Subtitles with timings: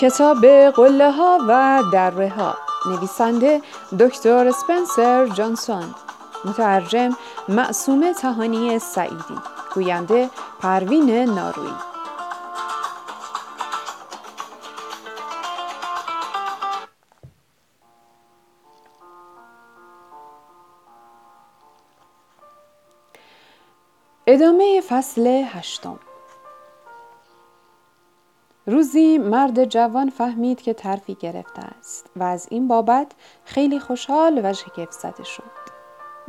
[0.00, 2.54] کتاب قله ها و دره ها
[2.86, 3.62] نویسنده
[4.00, 5.94] دکتر اسپنسر جانسون
[6.44, 7.16] مترجم
[7.48, 9.38] معصومه تهانی سعیدی
[9.74, 10.30] گوینده
[10.60, 11.89] پروین ناروی.
[24.40, 25.98] ادامه فصل هشتم
[28.66, 33.12] روزی مرد جوان فهمید که ترفی گرفته است و از این بابت
[33.44, 35.42] خیلی خوشحال و شگفت زده شد.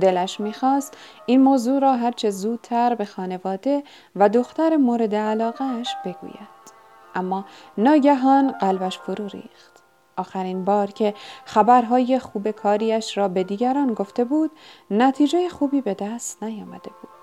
[0.00, 3.82] دلش می‌خواست این موضوع را هرچه زودتر به خانواده
[4.16, 6.66] و دختر مورد علاقهش بگوید.
[7.14, 7.44] اما
[7.78, 9.82] ناگهان قلبش فرو ریخت.
[10.16, 11.14] آخرین بار که
[11.44, 14.50] خبرهای خوب کاریش را به دیگران گفته بود
[14.90, 17.15] نتیجه خوبی به دست نیامده بود.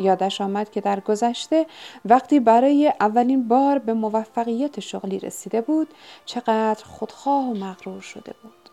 [0.00, 1.66] یادش آمد که در گذشته
[2.04, 5.88] وقتی برای اولین بار به موفقیت شغلی رسیده بود
[6.24, 8.70] چقدر خودخواه و مغرور شده بود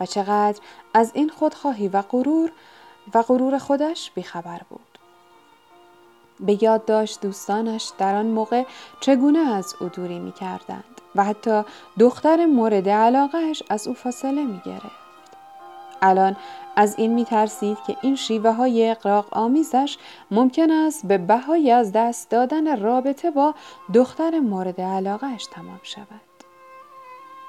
[0.00, 0.60] و چقدر
[0.94, 2.52] از این خودخواهی و غرور
[3.14, 4.98] و غرور خودش بیخبر بود
[6.40, 8.64] به یاد داشت دوستانش در آن موقع
[9.00, 11.62] چگونه از او دوری می کردند و حتی
[11.98, 15.03] دختر مورد علاقهش از او فاصله می گرفت.
[16.04, 16.36] الان
[16.76, 19.98] از این می ترسید که این شیوه های اقراق آمیزش
[20.30, 23.54] ممکن است به بهای از دست دادن رابطه با
[23.94, 26.20] دختر مورد علاقهش تمام شود.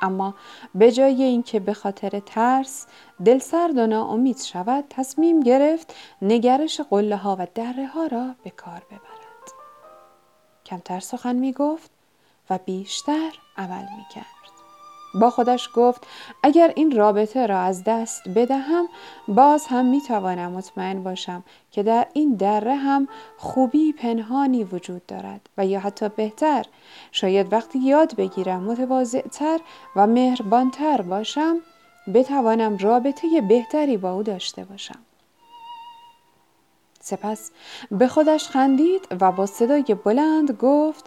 [0.02, 0.36] اما
[0.76, 2.88] به جای اینکه به خاطر ترس
[3.26, 8.84] دلسرد و ناامید شود تصمیم گرفت نگرش قله ها و دره ها را به کار
[8.88, 9.52] ببرد.
[10.66, 11.92] کمتر سخن می گفت
[12.50, 14.35] و بیشتر عمل می کرد.
[15.16, 16.08] با خودش گفت
[16.44, 18.88] اگر این رابطه را از دست بدهم
[19.28, 25.50] باز هم می توانم مطمئن باشم که در این دره هم خوبی پنهانی وجود دارد
[25.58, 26.66] و یا حتی بهتر
[27.12, 29.60] شاید وقتی یاد بگیرم متواضعتر
[29.96, 31.58] و مهربانتر باشم
[32.14, 35.00] بتوانم رابطه بهتری با او داشته باشم.
[37.00, 37.52] سپس
[37.92, 41.06] به خودش خندید و با صدای بلند گفت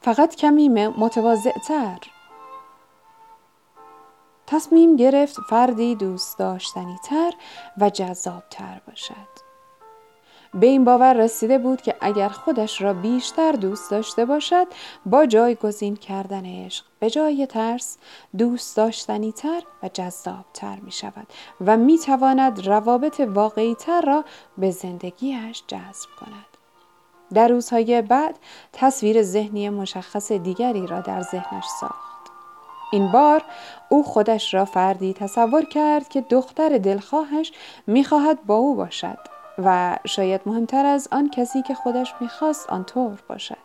[0.00, 1.98] فقط کمی متواضعتر.
[4.50, 7.32] تصمیم گرفت فردی دوست داشتنی تر
[7.78, 9.40] و جذاب تر باشد.
[10.54, 14.66] به این باور رسیده بود که اگر خودش را بیشتر دوست داشته باشد
[15.06, 17.98] با جایگزین کردن عشق به جای ترس
[18.38, 21.26] دوست داشتنی تر و جذاب تر می شود
[21.66, 24.24] و می تواند روابط واقعی تر را
[24.58, 26.46] به زندگیش جذب کند.
[27.34, 28.38] در روزهای بعد
[28.72, 32.09] تصویر ذهنی مشخص دیگری را در ذهنش ساخت.
[32.92, 33.44] این بار
[33.88, 37.52] او خودش را فردی تصور کرد که دختر دلخواهش
[37.86, 39.18] می‌خواهد با او باشد
[39.58, 43.56] و شاید مهمتر از آن کسی که خودش می‌خواست آنطور باشد.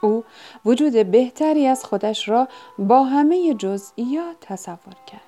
[0.00, 0.24] او
[0.64, 2.48] وجود بهتری از خودش را
[2.78, 5.20] با همه جزئیات تصور کرد.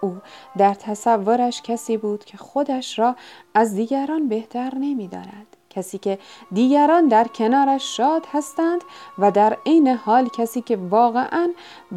[0.00, 0.16] او
[0.58, 3.16] در تصورش کسی بود که خودش را
[3.54, 5.51] از دیگران بهتر نمی‌داند.
[5.72, 6.18] کسی که
[6.52, 8.84] دیگران در کنارش شاد هستند
[9.18, 11.52] و در عین حال کسی که واقعا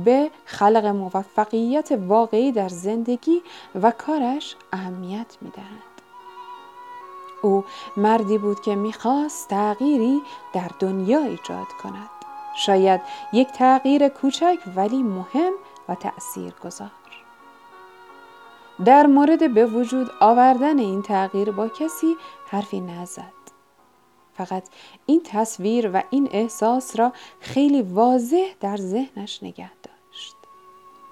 [0.05, 3.41] به خلق موفقیت واقعی در زندگی
[3.81, 5.95] و کارش اهمیت می‌دهند
[7.41, 7.63] او
[7.97, 10.21] مردی بود که می‌خواست تغییری
[10.53, 12.09] در دنیا ایجاد کند.
[12.55, 13.01] شاید
[13.33, 15.53] یک تغییر کوچک ولی مهم
[15.89, 16.91] و تأثیر گذار
[18.85, 22.15] در مورد به وجود آوردن این تغییر با کسی
[22.47, 23.44] حرفی نزد.
[24.37, 24.63] فقط
[25.05, 30.35] این تصویر و این احساس را خیلی واضح در ذهنش نگه داشت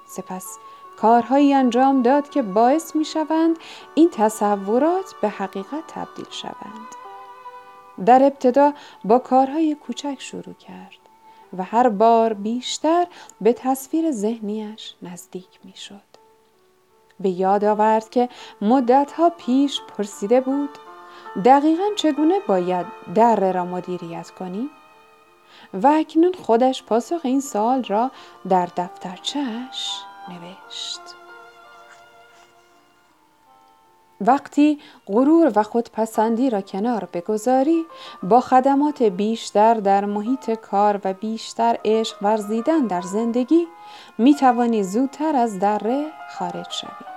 [0.08, 0.58] سپس
[0.98, 3.58] کارهایی انجام داد که باعث می شوند
[3.96, 6.88] این تصورات به حقیقت تبدیل شوند
[8.06, 8.74] در ابتدا
[9.06, 11.00] با کارهای کوچک شروع کرد
[11.58, 13.08] و هر بار بیشتر
[13.42, 16.14] به تصویر ذهنیش نزدیک می شد.
[17.20, 18.30] به یاد آورد که
[18.62, 20.70] مدتها پیش پرسیده بود
[21.46, 22.86] دقیقا چگونه باید
[23.16, 24.70] دره را مدیریت کنیم؟
[25.74, 28.12] و اکنون خودش پاسخ این سال را
[28.50, 31.02] در دفترچش نوشت.
[34.22, 37.86] وقتی غرور و خودپسندی را کنار بگذاری
[38.24, 43.68] با خدمات بیشتر در محیط کار و بیشتر عشق ورزیدن در زندگی
[44.18, 47.13] می توانی زودتر از دره خارج شوی.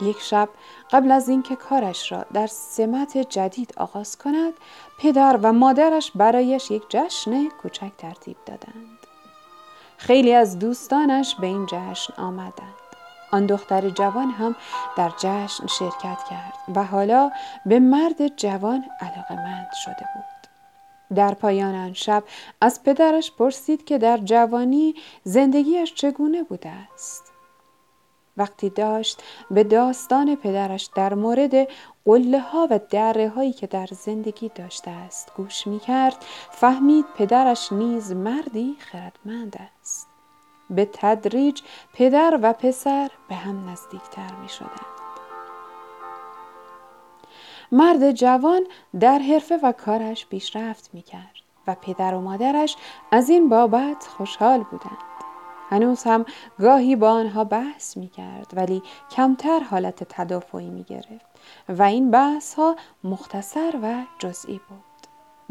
[0.00, 0.48] یک شب
[0.90, 4.52] قبل از اینکه کارش را در سمت جدید آغاز کند
[4.98, 8.98] پدر و مادرش برایش یک جشن کوچک ترتیب دادند.
[9.96, 12.74] خیلی از دوستانش به این جشن آمدند.
[13.32, 14.56] آن دختر جوان هم
[14.96, 17.30] در جشن شرکت کرد و حالا
[17.66, 20.38] به مرد جوان علاقمند شده بود.
[21.16, 22.24] در پایان آن شب
[22.60, 24.94] از پدرش پرسید که در جوانی
[25.24, 27.22] زندگیش چگونه بوده است؟
[28.38, 31.68] وقتی داشت به داستان پدرش در مورد
[32.04, 37.72] قله ها و دره هایی که در زندگی داشته است گوش می کرد فهمید پدرش
[37.72, 40.08] نیز مردی خردمند است
[40.70, 41.60] به تدریج
[41.92, 44.98] پدر و پسر به هم نزدیکتر می شدند.
[47.72, 48.66] مرد جوان
[49.00, 51.34] در حرفه و کارش پیشرفت می کرد
[51.66, 52.76] و پدر و مادرش
[53.12, 55.07] از این بابت خوشحال بودند.
[55.70, 56.26] هنوز هم
[56.60, 61.26] گاهی با آنها بحث می کرد ولی کمتر حالت تدافعی می گرفت
[61.68, 64.88] و این بحث ها مختصر و جزئی بود.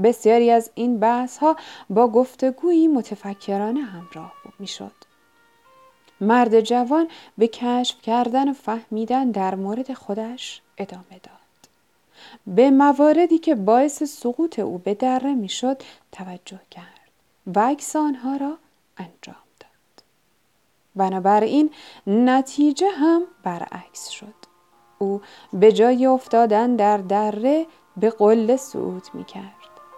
[0.03, 1.55] بسیاری از این بحث ها
[1.89, 4.91] با گفتگویی متفکرانه همراه می شد.
[6.21, 11.37] مرد جوان به کشف کردن و فهمیدن در مورد خودش ادامه داد.
[12.47, 17.11] به مواردی که باعث سقوط او به دره می‌شد توجه کرد
[17.55, 18.57] و عکس آنها را
[18.97, 19.46] انجام
[20.97, 21.71] بنابراین
[22.07, 24.35] نتیجه هم برعکس شد
[24.99, 25.21] او
[25.53, 27.65] به جای افتادن در دره
[27.97, 29.43] به قله صعود می کرد.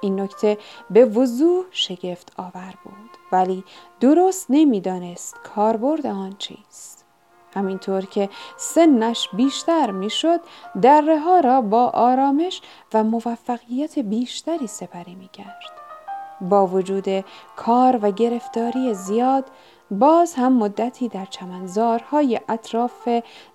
[0.01, 0.57] این نکته
[0.89, 3.63] به وضوح شگفت آور بود ولی
[3.99, 7.05] درست نمی‌دانست کاربرد آن چیست
[7.55, 10.39] همینطور که سنش بیشتر می‌شد
[10.81, 12.61] دره ها را با آرامش
[12.93, 15.59] و موفقیت بیشتری سپری می کرد.
[16.41, 17.25] با وجود
[17.55, 19.45] کار و گرفتاری زیاد
[19.91, 23.09] باز هم مدتی در چمنزارهای اطراف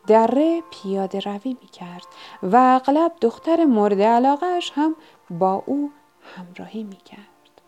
[0.06, 2.06] دره پیاده روی می کرد
[2.42, 4.96] و اغلب دختر مورد علاقهش هم
[5.30, 5.90] با او
[6.36, 7.60] همراهی می کرد.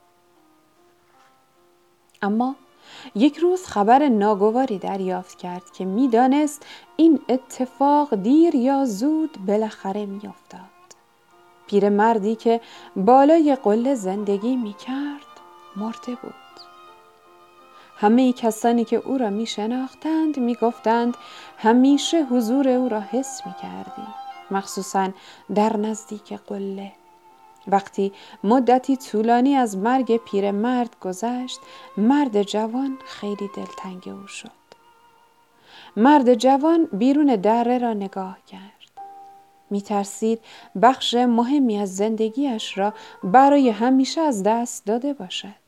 [2.22, 2.54] اما
[3.14, 6.66] یک روز خبر ناگواری دریافت کرد که می‌دانست
[6.96, 10.60] این اتفاق دیر یا زود بالاخره میافتاد
[11.66, 12.60] پیرمردی که
[12.96, 15.26] بالای قله زندگی می‌کرد
[15.76, 16.45] مرده بود
[17.96, 21.16] همه کسانی که او را می شناختند می گفتند
[21.58, 24.02] همیشه حضور او را حس می کردی
[24.50, 25.08] مخصوصا
[25.54, 26.92] در نزدیک قله.
[27.68, 28.12] وقتی
[28.44, 31.60] مدتی طولانی از مرگ پیرمرد گذشت
[31.96, 34.50] مرد جوان خیلی دلتنگ او شد.
[35.96, 38.72] مرد جوان بیرون دره را نگاه کرد.
[39.70, 40.40] می ترسید
[40.82, 45.65] بخش مهمی از زندگیش را برای همیشه از دست داده باشد.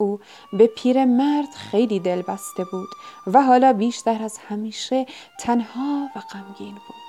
[0.00, 0.20] او
[0.52, 2.88] به پیرمرد خیلی دل بسته بود
[3.26, 5.06] و حالا بیشتر از همیشه
[5.40, 7.00] تنها و غمگین بود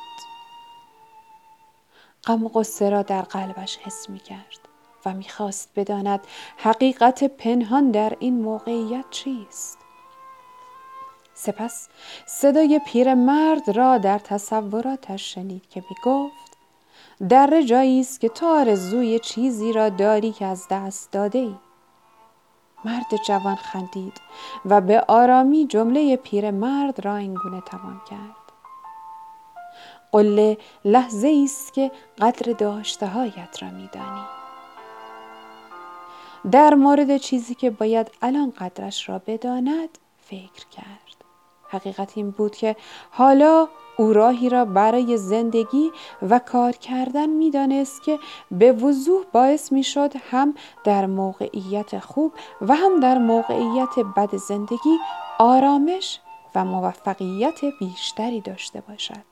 [2.23, 4.59] غم و قصه را در قلبش حس می کرد
[5.05, 6.19] و می‌خواست بداند
[6.57, 9.77] حقیقت پنهان در این موقعیت چیست
[11.33, 11.87] سپس
[12.25, 16.57] صدای پیرمرد را در تصوراتش شنید که می گفت
[17.29, 21.55] در جایی است که تو آرزوی چیزی را داری که از دست داده ای.
[22.85, 24.21] مرد جوان خندید
[24.65, 28.41] و به آرامی جمله پیرمرد را اینگونه تمام کرد.
[30.11, 34.25] قله لحظه است که قدر داشته هایت را میدانی.
[36.51, 41.20] در مورد چیزی که باید الان قدرش را بداند فکر کرد.
[41.71, 42.75] حقیقت این بود که
[43.11, 45.91] حالا او راهی را برای زندگی
[46.29, 48.19] و کار کردن می‌دانست که
[48.51, 50.53] به وضوح باعث می‌شد هم
[50.83, 54.97] در موقعیت خوب و هم در موقعیت بد زندگی
[55.39, 56.19] آرامش
[56.55, 59.25] و موفقیت بیشتری داشته باشد.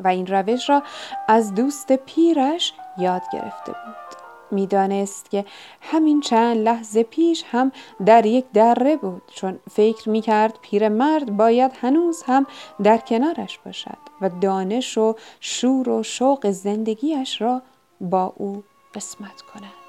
[0.00, 0.82] و این روش را
[1.28, 4.09] از دوست پیرش یاد گرفته بود.
[4.52, 5.44] می‌دانست که
[5.80, 7.72] همین چند لحظه پیش هم
[8.06, 12.46] در یک دره بود چون فکر می کرد پیرمرد باید هنوز هم
[12.82, 17.62] در کنارش باشد و دانش و شور و شوق زندگیش را
[18.00, 18.64] با او
[18.94, 19.79] قسمت کند.